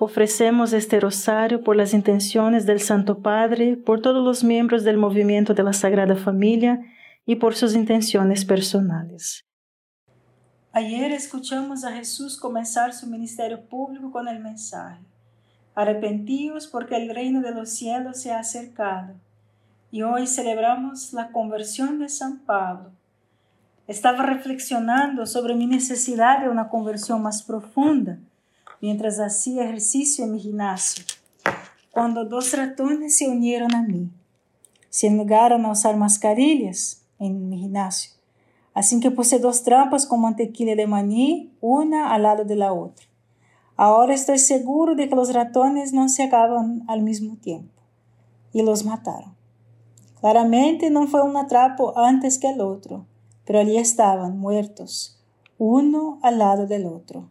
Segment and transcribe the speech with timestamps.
[0.00, 5.54] Ofrecemos este rosario por las intenciones del Santo Padre, por todos los miembros del movimiento
[5.54, 6.80] de la Sagrada Familia
[7.24, 9.44] y por sus intenciones personales.
[10.72, 15.00] Ayer escuchamos a Jesús comenzar su ministerio público con el mensaje,
[15.76, 19.14] arrepentíos porque el reino de los cielos se ha acercado.
[19.92, 22.90] Y hoy celebramos la conversión de San Pablo.
[23.86, 28.18] Estaba reflexionando sobre mi necesidad de una conversión más profunda
[28.84, 31.02] mientras hacía ejercicio en mi gimnasio,
[31.90, 34.10] cuando dos ratones se unieron a mí.
[34.90, 38.10] Se negaron a usar mascarillas en mi gimnasio,
[38.74, 43.06] así que puse dos trampas con mantequilla de maní, una al lado de la otra.
[43.74, 47.80] Ahora estoy seguro de que los ratones no se acaban al mismo tiempo
[48.52, 49.34] y los mataron.
[50.20, 53.06] Claramente no fue un atrapo antes que el otro,
[53.46, 55.24] pero allí estaban muertos,
[55.56, 57.30] uno al lado del otro.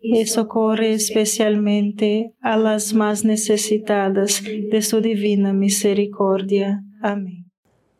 [0.00, 6.82] y socorre especialmente a las más necesitadas de su divina misericordia.
[7.02, 7.50] Amén.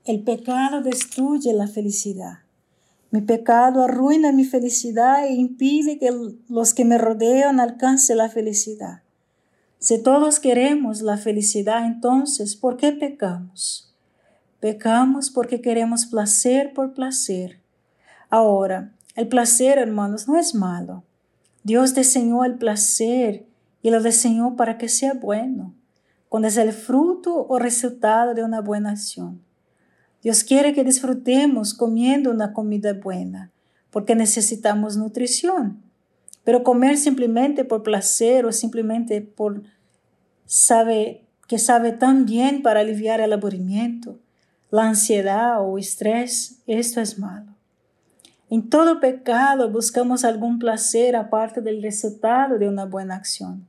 [0.04, 2.38] El pecado destruye la felicidad.
[3.10, 6.10] Mi pecado arruina mi felicidad e impide que
[6.48, 9.02] los que me rodean alcancen la felicidad.
[9.78, 13.94] Si todos queremos la felicidad, entonces, ¿por qué pecamos?
[14.60, 17.60] Pecamos porque queremos placer por placer.
[18.28, 21.02] Ahora, el placer, hermanos, no es malo.
[21.62, 23.46] Dios diseñó el placer
[23.82, 25.74] y lo diseñó para que sea bueno,
[26.28, 29.42] cuando es el fruto o resultado de una buena acción.
[30.22, 33.50] Dios quiere que disfrutemos comiendo una comida buena,
[33.90, 35.82] porque necesitamos nutrición.
[36.44, 39.62] Pero comer simplemente por placer o simplemente por
[40.46, 44.20] sabe que sabe tan bien para aliviar el aburrimiento,
[44.70, 47.49] la ansiedad o estrés, esto es malo.
[48.50, 53.64] En todo pecado buscamos algún placer aparte del resultado de una buena acción.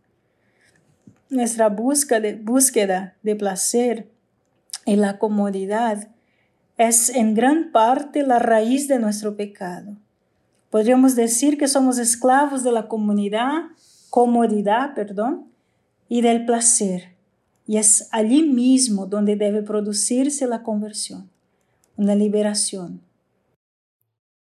[1.30, 4.10] Nuestra búsqueda de, placer
[4.88, 6.08] y la comodidad
[6.78, 9.96] es en gran parte la raíz de nuestro pecado.
[10.72, 13.66] Podríamos decir que somos esclavos de la comunidad,
[14.10, 15.46] comodidad, perdón,
[16.10, 17.14] y del placer.
[17.68, 21.30] Y es allí mismo donde debe producirse la conversión,
[21.98, 23.02] una liberación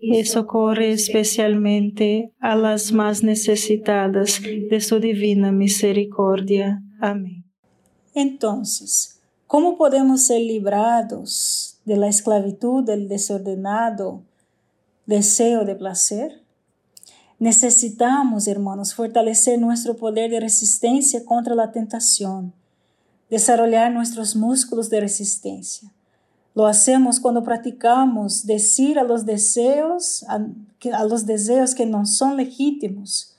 [0.00, 6.82] y socorre especialmente a las más necesitadas de su divina misericordia.
[7.00, 7.44] Amén.
[8.14, 14.22] Entonces, ¿cómo podemos ser librados de la esclavitud del desordenado
[15.06, 16.42] deseo de placer?
[17.38, 22.52] Necesitamos, hermanos, fortalecer nuestro poder de resistencia contra la tentación,
[23.30, 25.92] desarrollar nuestros músculos de resistencia.
[26.58, 33.36] Lo hacemos cuando practicamos decir a los deseos, a, los deseos que no son legítimos,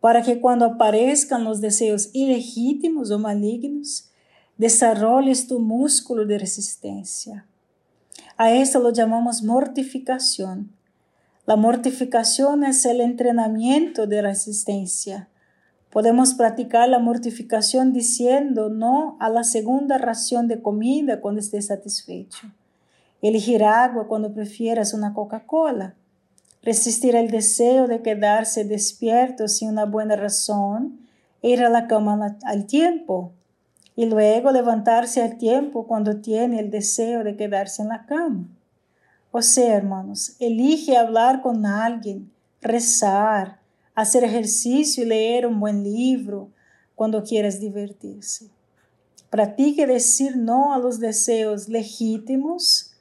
[0.00, 4.10] para que cuando aparezcan los deseos ilegítimos o malignos,
[4.58, 7.46] desarrolles tu músculo de resistencia.
[8.36, 10.72] A esto lo llamamos mortificación.
[11.46, 15.28] La mortificación es el entrenamiento de resistencia.
[15.96, 22.48] Podemos practicar la mortificación diciendo no a la segunda ración de comida cuando estés satisfecho.
[23.22, 25.94] Elegir agua cuando prefieras una Coca-Cola.
[26.62, 31.00] Resistir el deseo de quedarse despierto sin una buena razón
[31.40, 33.32] e ir a la cama al tiempo.
[33.94, 38.44] Y luego levantarse al tiempo cuando tiene el deseo de quedarse en la cama.
[39.32, 43.60] O sea, hermanos, elige hablar con alguien, rezar,
[43.96, 46.50] hacer ejercicio y leer un buen libro
[46.94, 48.50] cuando quieras divertirse.
[49.30, 52.92] Practique decir no a los deseos legítimos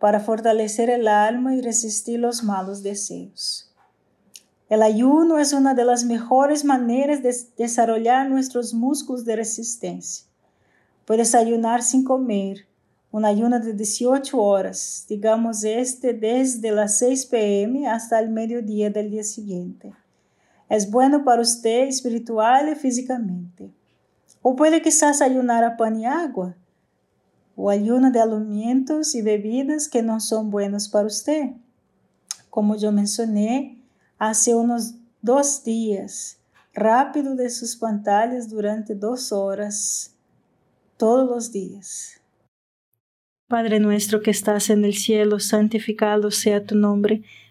[0.00, 3.70] para fortalecer el alma y resistir los malos deseos.
[4.70, 10.26] El ayuno es una de las mejores maneras de desarrollar nuestros músculos de resistencia.
[11.04, 12.66] Puedes ayunar sin comer,
[13.10, 19.10] un ayuno de 18 horas, digamos este desde las 6 pm hasta el mediodía del
[19.10, 19.94] día siguiente.
[20.68, 23.70] Es bueno para usted espiritual y físicamente.
[24.42, 26.54] O puede quizás ayunar a pan y agua,
[27.56, 31.50] o ayuno de alimentos y bebidas que no son buenos para usted.
[32.50, 33.82] Como yo mencioné
[34.18, 36.38] hace unos dos días,
[36.72, 40.14] rápido de sus pantallas durante dos horas,
[40.96, 42.20] todos los días.
[43.48, 47.22] Padre nuestro que estás en el cielo, santificado sea tu nombre.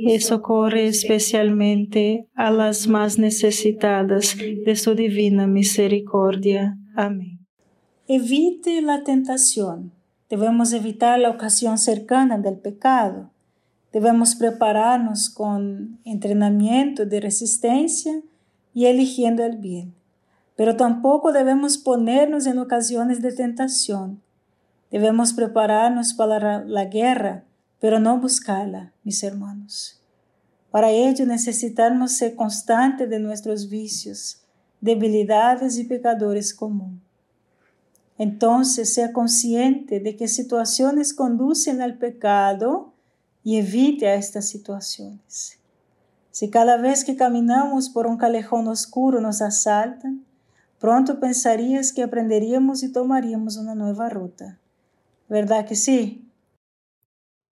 [0.00, 6.78] y socorre especialmente a las más necesitadas de su divina misericordia.
[6.94, 7.40] Amén.
[8.06, 9.92] Evite la tentación.
[10.30, 13.30] Debemos evitar la ocasión cercana del pecado.
[13.92, 18.22] Debemos prepararnos con entrenamiento de resistencia
[18.72, 19.94] y eligiendo el bien.
[20.54, 24.22] Pero tampoco debemos ponernos en ocasiones de tentación.
[24.92, 27.44] Debemos prepararnos para la guerra,
[27.80, 30.00] pero no buscarla, mis hermanos.
[30.70, 34.42] Para ello necesitamos ser constantes de nuestros vicios,
[34.80, 37.00] debilidades y pecadores comunes.
[38.18, 42.92] Entonces, sea consciente de qué situaciones conducen al pecado
[43.44, 45.58] y evite a estas situaciones.
[46.32, 50.24] Si cada vez que caminamos por un calejón oscuro nos asaltan,
[50.80, 54.58] pronto pensarías que aprenderíamos y tomaríamos una nueva ruta.
[55.28, 56.27] ¿Verdad que sí?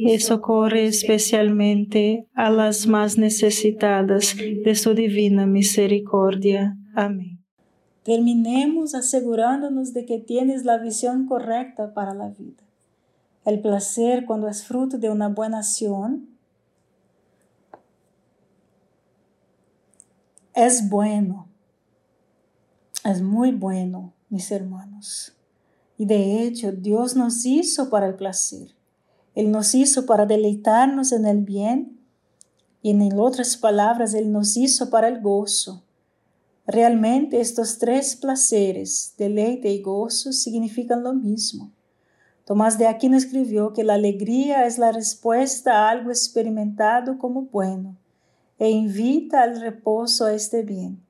[0.00, 6.76] y socorre especialmente a las más necesitadas de su divina misericordia.
[6.94, 7.40] Amén.
[8.04, 12.62] Terminemos asegurándonos de que tienes la visión correcta para la vida.
[13.44, 16.28] El placer cuando es fruto de una buena acción
[20.54, 21.48] es bueno,
[23.04, 25.34] es muy bueno, mis hermanos.
[25.96, 28.77] Y de hecho, Dios nos hizo para el placer.
[29.38, 32.00] Él nos hizo para deleitarnos en el bien
[32.82, 35.84] y en otras palabras, Él nos hizo para el gozo.
[36.66, 41.70] Realmente estos tres placeres, deleite y gozo, significan lo mismo.
[42.46, 47.96] Tomás de Aquino escribió que la alegría es la respuesta a algo experimentado como bueno
[48.58, 51.00] e invita al reposo a este bien.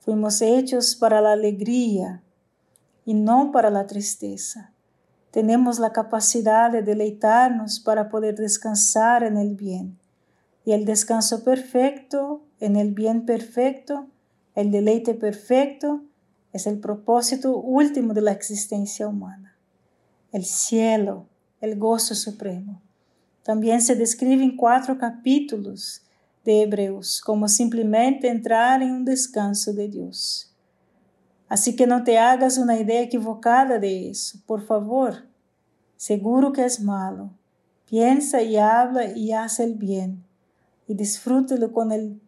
[0.00, 2.24] Fuimos hechos para la alegría
[3.04, 4.71] y no para la tristeza
[5.32, 9.98] tenemos la capacidad de deleitarnos para poder descansar en el bien.
[10.64, 14.06] Y el descanso perfecto, en el bien perfecto,
[14.54, 16.02] el deleite perfecto,
[16.52, 19.56] es el propósito último de la existencia humana.
[20.32, 21.26] El cielo,
[21.62, 22.82] el gozo supremo.
[23.42, 26.02] También se describe en cuatro capítulos
[26.44, 30.51] de Hebreos como simplemente entrar en un descanso de Dios.
[31.52, 35.26] Así que no te hagas una idea equivocada de eso, por favor.
[35.98, 37.28] Seguro que es malo.
[37.90, 40.24] Piensa y habla y haz el bien,
[40.88, 42.18] y disfrútelo con el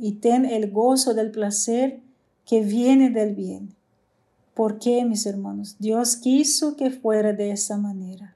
[0.00, 2.00] y ten el gozo del placer
[2.44, 3.76] que viene del bien.
[4.54, 5.76] ¿Por qué, mis hermanos?
[5.78, 8.35] Dios quiso que fuera de esa manera.